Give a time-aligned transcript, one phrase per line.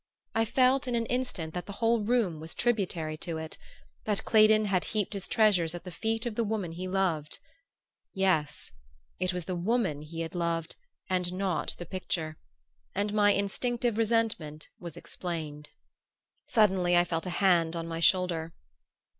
[0.33, 3.59] I felt in an instant that the whole room was tributary to it:
[4.05, 7.37] that Claydon had heaped his treasures at the feet of the woman he loved.
[8.11, 8.71] Yes
[9.19, 10.75] it was the woman he had loved
[11.07, 12.37] and not the picture;
[12.95, 15.69] and my instinctive resentment was explained.
[16.47, 18.53] Suddenly I felt a hand on my shoulder.